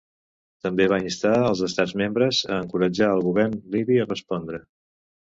[0.67, 4.65] També va instar els Estats membres a encoratjar al govern libi a respondre.